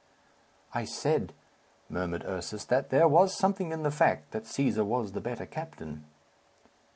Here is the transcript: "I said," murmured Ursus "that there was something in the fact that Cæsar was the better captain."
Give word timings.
"I 0.73 0.85
said," 0.85 1.31
murmured 1.87 2.25
Ursus 2.25 2.65
"that 2.65 2.89
there 2.89 3.07
was 3.07 3.35
something 3.37 3.71
in 3.71 3.83
the 3.83 3.91
fact 3.91 4.31
that 4.31 4.45
Cæsar 4.45 4.83
was 4.83 5.11
the 5.11 5.21
better 5.21 5.45
captain." 5.45 6.05